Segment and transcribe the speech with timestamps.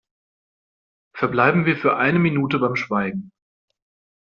[1.15, 3.29] Verbleiben wir für eine Minute beim Schweigen!